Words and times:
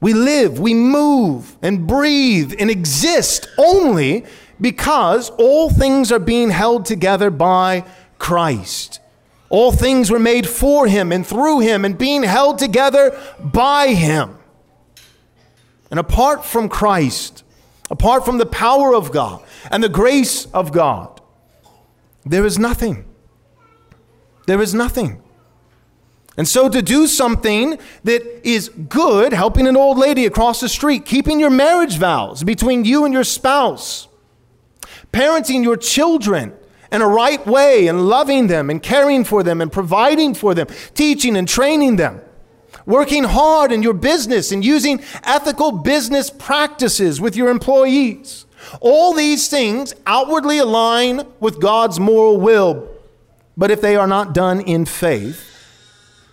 We 0.00 0.12
live, 0.12 0.58
we 0.58 0.74
move, 0.74 1.56
and 1.62 1.86
breathe 1.86 2.54
and 2.58 2.70
exist 2.70 3.48
only 3.56 4.24
because 4.60 5.30
all 5.30 5.70
things 5.70 6.12
are 6.12 6.18
being 6.18 6.50
held 6.50 6.84
together 6.84 7.30
by 7.30 7.84
Christ. 8.18 9.00
All 9.48 9.72
things 9.72 10.10
were 10.10 10.18
made 10.18 10.48
for 10.48 10.86
him 10.86 11.12
and 11.12 11.26
through 11.26 11.60
him 11.60 11.84
and 11.84 11.96
being 11.96 12.22
held 12.22 12.58
together 12.58 13.18
by 13.40 13.88
him. 13.88 14.38
And 15.90 16.00
apart 16.00 16.44
from 16.44 16.68
Christ, 16.68 17.44
apart 17.90 18.24
from 18.24 18.38
the 18.38 18.46
power 18.46 18.94
of 18.94 19.12
God 19.12 19.42
and 19.70 19.82
the 19.82 19.88
grace 19.88 20.46
of 20.46 20.72
God, 20.72 21.20
there 22.24 22.44
is 22.44 22.58
nothing. 22.58 23.04
There 24.46 24.60
is 24.60 24.74
nothing. 24.74 25.22
And 26.36 26.48
so, 26.48 26.68
to 26.68 26.82
do 26.82 27.06
something 27.06 27.78
that 28.02 28.46
is 28.46 28.68
good, 28.68 29.32
helping 29.32 29.68
an 29.68 29.76
old 29.76 29.98
lady 29.98 30.26
across 30.26 30.60
the 30.60 30.68
street, 30.68 31.04
keeping 31.04 31.38
your 31.38 31.50
marriage 31.50 31.96
vows 31.96 32.42
between 32.42 32.84
you 32.84 33.04
and 33.04 33.14
your 33.14 33.24
spouse, 33.24 34.08
parenting 35.12 35.62
your 35.62 35.76
children 35.76 36.52
in 36.90 37.02
a 37.02 37.08
right 37.08 37.44
way, 37.46 37.86
and 37.86 38.08
loving 38.08 38.48
them, 38.48 38.68
and 38.68 38.82
caring 38.82 39.22
for 39.22 39.44
them, 39.44 39.60
and 39.60 39.70
providing 39.70 40.34
for 40.34 40.54
them, 40.54 40.66
teaching 40.94 41.36
and 41.36 41.48
training 41.48 41.96
them, 41.96 42.20
working 42.84 43.24
hard 43.24 43.70
in 43.70 43.82
your 43.82 43.94
business, 43.94 44.50
and 44.50 44.64
using 44.64 45.00
ethical 45.22 45.70
business 45.70 46.30
practices 46.30 47.20
with 47.20 47.36
your 47.36 47.48
employees. 47.48 48.44
All 48.80 49.12
these 49.12 49.48
things 49.48 49.94
outwardly 50.04 50.58
align 50.58 51.22
with 51.38 51.60
God's 51.60 52.00
moral 52.00 52.40
will, 52.40 52.88
but 53.56 53.70
if 53.70 53.80
they 53.80 53.94
are 53.94 54.08
not 54.08 54.34
done 54.34 54.60
in 54.60 54.84
faith, 54.84 55.53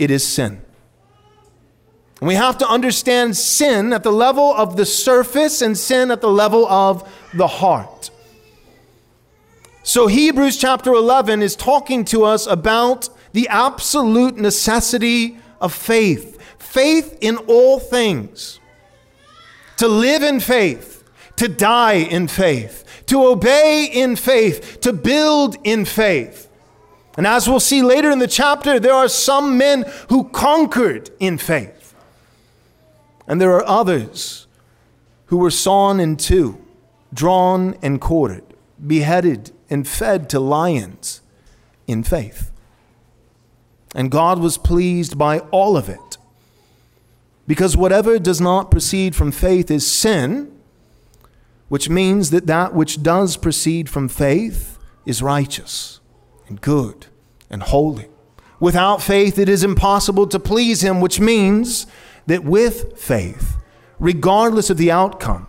it 0.01 0.09
is 0.09 0.27
sin. 0.27 0.59
And 2.19 2.27
we 2.27 2.33
have 2.33 2.57
to 2.57 2.67
understand 2.67 3.37
sin 3.37 3.93
at 3.93 4.01
the 4.01 4.11
level 4.11 4.51
of 4.51 4.75
the 4.75 4.85
surface 4.85 5.61
and 5.61 5.77
sin 5.77 6.09
at 6.09 6.21
the 6.21 6.29
level 6.29 6.67
of 6.67 7.07
the 7.35 7.45
heart. 7.45 8.09
So, 9.83 10.07
Hebrews 10.07 10.57
chapter 10.57 10.91
11 10.91 11.43
is 11.43 11.55
talking 11.55 12.03
to 12.05 12.23
us 12.23 12.47
about 12.47 13.09
the 13.33 13.47
absolute 13.47 14.37
necessity 14.37 15.37
of 15.59 15.71
faith 15.73 16.39
faith 16.57 17.17
in 17.21 17.37
all 17.37 17.79
things. 17.79 18.59
To 19.77 19.87
live 19.87 20.23
in 20.23 20.39
faith, 20.39 21.03
to 21.35 21.47
die 21.47 21.95
in 21.95 22.27
faith, 22.27 23.03
to 23.07 23.25
obey 23.25 23.89
in 23.91 24.15
faith, 24.15 24.79
to 24.81 24.93
build 24.93 25.57
in 25.63 25.85
faith. 25.85 26.50
And 27.17 27.27
as 27.27 27.47
we'll 27.47 27.59
see 27.59 27.81
later 27.81 28.09
in 28.09 28.19
the 28.19 28.27
chapter, 28.27 28.79
there 28.79 28.93
are 28.93 29.09
some 29.09 29.57
men 29.57 29.85
who 30.09 30.29
conquered 30.29 31.09
in 31.19 31.37
faith. 31.37 31.93
And 33.27 33.39
there 33.39 33.51
are 33.51 33.67
others 33.67 34.47
who 35.25 35.37
were 35.37 35.51
sawn 35.51 35.99
in 35.99 36.17
two, 36.17 36.63
drawn 37.13 37.75
and 37.81 37.99
quartered, 37.99 38.43
beheaded 38.85 39.51
and 39.69 39.87
fed 39.87 40.29
to 40.29 40.39
lions 40.39 41.21
in 41.87 42.03
faith. 42.03 42.51
And 43.93 44.09
God 44.09 44.39
was 44.39 44.57
pleased 44.57 45.17
by 45.17 45.39
all 45.51 45.75
of 45.75 45.89
it. 45.89 46.17
Because 47.45 47.75
whatever 47.75 48.19
does 48.19 48.39
not 48.39 48.71
proceed 48.71 49.15
from 49.15 49.31
faith 49.31 49.69
is 49.69 49.89
sin, 49.89 50.51
which 51.67 51.89
means 51.89 52.29
that 52.29 52.47
that 52.47 52.73
which 52.73 53.03
does 53.03 53.35
proceed 53.35 53.89
from 53.89 54.07
faith 54.07 54.77
is 55.05 55.21
righteous 55.21 56.00
and 56.51 56.59
good 56.59 57.07
and 57.49 57.63
holy. 57.63 58.09
Without 58.59 59.01
faith, 59.01 59.39
it 59.39 59.47
is 59.47 59.63
impossible 59.63 60.27
to 60.27 60.37
please 60.37 60.83
Him, 60.83 60.99
which 60.99 61.19
means 61.19 61.87
that 62.27 62.43
with 62.43 62.99
faith, 62.99 63.55
regardless 63.99 64.69
of 64.69 64.75
the 64.75 64.91
outcome, 64.91 65.47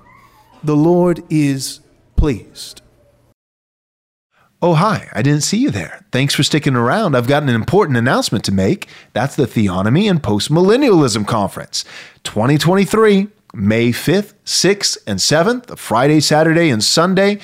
the 0.63 0.77
Lord 0.77 1.25
is 1.29 1.81
pleased. 2.17 2.83
Oh, 4.65 4.75
hi, 4.75 5.09
I 5.13 5.23
didn't 5.23 5.41
see 5.41 5.57
you 5.57 5.71
there. 5.71 6.07
Thanks 6.13 6.37
for 6.37 6.45
sticking 6.45 6.77
around. 6.77 7.17
I've 7.17 7.27
got 7.27 7.43
an 7.43 7.49
important 7.49 7.99
announcement 7.99 8.45
to 8.45 8.53
make. 8.53 8.89
That's 9.13 9.35
the 9.35 9.47
Theonomy 9.47 10.09
and 10.09 10.23
Postmillennialism 10.23 11.27
Conference 11.27 11.85
2023, 12.23 13.27
May 13.55 13.89
5th, 13.89 14.35
6th, 14.45 14.99
and 15.05 15.19
7th, 15.19 15.77
Friday, 15.77 16.21
Saturday, 16.21 16.71
and 16.71 16.83
Sunday 16.83 17.41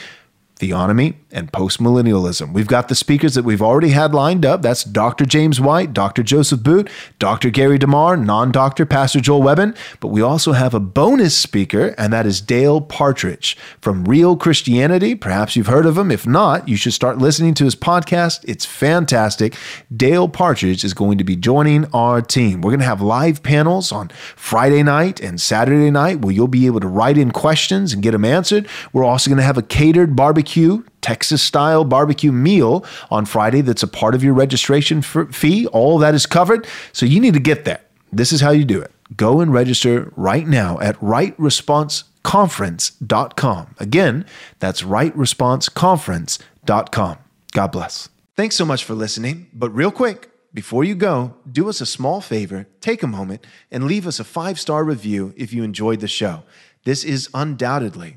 theonomy, 0.58 1.14
and 1.30 1.52
postmillennialism. 1.52 2.52
We've 2.52 2.66
got 2.66 2.88
the 2.88 2.94
speakers 2.94 3.34
that 3.34 3.44
we've 3.44 3.62
already 3.62 3.90
had 3.90 4.14
lined 4.14 4.46
up. 4.46 4.62
That's 4.62 4.82
Dr. 4.82 5.26
James 5.26 5.60
White, 5.60 5.92
Dr. 5.92 6.22
Joseph 6.22 6.62
Boot, 6.62 6.88
Dr. 7.18 7.50
Gary 7.50 7.78
DeMar, 7.78 8.16
non 8.16 8.50
doctor 8.50 8.86
Pastor 8.86 9.20
Joel 9.20 9.42
Webbon. 9.42 9.74
But 10.00 10.08
we 10.08 10.22
also 10.22 10.52
have 10.52 10.74
a 10.74 10.80
bonus 10.80 11.36
speaker, 11.36 11.94
and 11.98 12.12
that 12.12 12.26
is 12.26 12.40
Dale 12.40 12.80
Partridge 12.80 13.56
from 13.80 14.04
Real 14.04 14.36
Christianity. 14.36 15.14
Perhaps 15.14 15.54
you've 15.54 15.66
heard 15.66 15.86
of 15.86 15.98
him. 15.98 16.10
If 16.10 16.26
not, 16.26 16.68
you 16.68 16.76
should 16.76 16.94
start 16.94 17.18
listening 17.18 17.54
to 17.54 17.64
his 17.64 17.76
podcast. 17.76 18.44
It's 18.44 18.64
fantastic. 18.64 19.54
Dale 19.94 20.28
Partridge 20.28 20.84
is 20.84 20.94
going 20.94 21.18
to 21.18 21.24
be 21.24 21.36
joining 21.36 21.84
our 21.92 22.22
team. 22.22 22.62
We're 22.62 22.70
going 22.70 22.80
to 22.80 22.86
have 22.86 23.02
live 23.02 23.42
panels 23.42 23.92
on 23.92 24.08
Friday 24.34 24.82
night 24.82 25.20
and 25.20 25.40
Saturday 25.40 25.90
night 25.90 26.20
where 26.20 26.32
you'll 26.32 26.48
be 26.48 26.66
able 26.66 26.80
to 26.80 26.88
write 26.88 27.18
in 27.18 27.30
questions 27.30 27.92
and 27.92 28.02
get 28.02 28.12
them 28.12 28.24
answered. 28.24 28.66
We're 28.92 29.04
also 29.04 29.28
going 29.28 29.38
to 29.38 29.44
have 29.44 29.58
a 29.58 29.62
catered 29.62 30.16
barbecue 30.16 30.47
barbecue, 30.48 30.82
Texas 31.02 31.42
style 31.42 31.84
barbecue 31.84 32.32
meal 32.32 32.82
on 33.10 33.26
Friday 33.26 33.60
that's 33.60 33.82
a 33.82 33.88
part 33.88 34.14
of 34.14 34.24
your 34.24 34.32
registration 34.34 35.02
fee. 35.02 35.66
All 35.68 35.98
that 35.98 36.14
is 36.14 36.24
covered. 36.24 36.66
So 36.92 37.04
you 37.04 37.20
need 37.20 37.34
to 37.34 37.40
get 37.40 37.66
that. 37.66 37.90
This 38.12 38.32
is 38.32 38.40
how 38.40 38.50
you 38.50 38.64
do 38.64 38.80
it. 38.80 38.90
Go 39.16 39.40
and 39.40 39.52
register 39.52 40.12
right 40.16 40.46
now 40.46 40.78
at 40.80 40.96
rightresponseconference.com. 41.00 43.74
Again, 43.78 44.26
that's 44.58 44.82
rightresponseconference.com. 44.82 47.18
God 47.52 47.72
bless. 47.72 48.08
Thanks 48.36 48.56
so 48.56 48.64
much 48.64 48.84
for 48.84 48.94
listening. 48.94 49.48
But 49.52 49.68
real 49.70 49.90
quick, 49.90 50.30
before 50.54 50.84
you 50.84 50.94
go, 50.94 51.34
do 51.50 51.68
us 51.68 51.82
a 51.82 51.86
small 51.86 52.22
favor, 52.22 52.66
take 52.80 53.02
a 53.02 53.06
moment, 53.06 53.46
and 53.70 53.84
leave 53.84 54.06
us 54.06 54.18
a 54.18 54.24
five 54.24 54.58
star 54.58 54.82
review 54.84 55.34
if 55.36 55.52
you 55.52 55.62
enjoyed 55.62 56.00
the 56.00 56.08
show. 56.08 56.44
This 56.84 57.04
is 57.04 57.28
undoubtedly 57.34 58.16